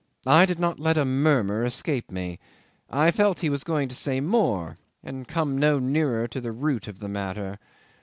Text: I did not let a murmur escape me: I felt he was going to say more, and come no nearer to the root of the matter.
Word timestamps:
I 0.25 0.47
did 0.47 0.57
not 0.57 0.79
let 0.79 0.97
a 0.97 1.05
murmur 1.05 1.63
escape 1.63 2.09
me: 2.09 2.39
I 2.89 3.11
felt 3.11 3.41
he 3.41 3.51
was 3.51 3.63
going 3.63 3.87
to 3.89 3.93
say 3.93 4.19
more, 4.19 4.79
and 5.03 5.27
come 5.27 5.59
no 5.59 5.77
nearer 5.77 6.27
to 6.29 6.41
the 6.41 6.51
root 6.51 6.87
of 6.87 6.97
the 6.97 7.07
matter. 7.07 7.59